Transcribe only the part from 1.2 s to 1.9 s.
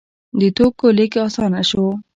اسانه شو.